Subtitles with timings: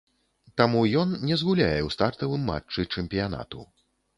[0.61, 3.59] Таму ён не згуляе ў стартавым матчы чэмпіянату.